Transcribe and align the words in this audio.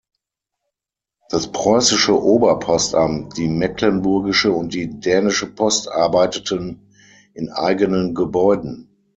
Das 1.29 1.51
preußische 1.51 2.19
Ober-Postamt, 2.23 3.37
die 3.37 3.47
mecklenburgische 3.47 4.51
und 4.51 4.73
die 4.73 4.99
dänische 4.99 5.45
Post 5.45 5.91
arbeiteten 5.91 6.91
in 7.35 7.51
eigenen 7.51 8.15
Gebäuden. 8.15 8.89